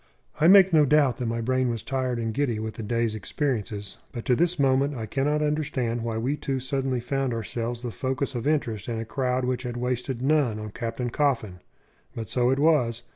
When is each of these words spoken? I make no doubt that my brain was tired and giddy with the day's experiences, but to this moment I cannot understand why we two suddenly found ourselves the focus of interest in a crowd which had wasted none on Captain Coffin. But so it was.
I 0.39 0.47
make 0.47 0.73
no 0.73 0.83
doubt 0.83 1.17
that 1.17 1.27
my 1.27 1.41
brain 1.41 1.69
was 1.69 1.83
tired 1.83 2.17
and 2.17 2.33
giddy 2.33 2.57
with 2.57 2.73
the 2.73 2.81
day's 2.81 3.13
experiences, 3.13 3.99
but 4.11 4.25
to 4.25 4.35
this 4.35 4.57
moment 4.57 4.95
I 4.95 5.05
cannot 5.05 5.43
understand 5.43 6.01
why 6.01 6.17
we 6.17 6.35
two 6.37 6.59
suddenly 6.59 6.99
found 6.99 7.35
ourselves 7.35 7.83
the 7.83 7.91
focus 7.91 8.33
of 8.33 8.47
interest 8.47 8.89
in 8.89 8.97
a 8.99 9.05
crowd 9.05 9.45
which 9.45 9.61
had 9.61 9.77
wasted 9.77 10.23
none 10.23 10.57
on 10.57 10.71
Captain 10.71 11.11
Coffin. 11.11 11.59
But 12.15 12.29
so 12.29 12.49
it 12.49 12.57
was. 12.57 13.03